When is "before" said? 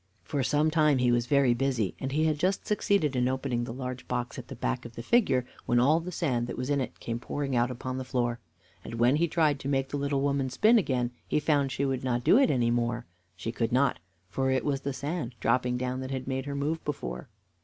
16.83-17.29